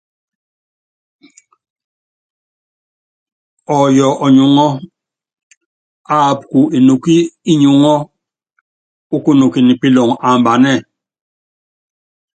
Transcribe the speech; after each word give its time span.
Ɔyɔ 3.77 4.07
ɔnyuŋɔ́ 4.23 4.69
aap 6.15 6.39
ku 6.49 6.59
enukí 6.77 7.15
ukunɔkɛn 9.15 9.67
pilɔŋ 9.81 10.09
epí 10.13 10.21
aambanɛ. 10.27 10.73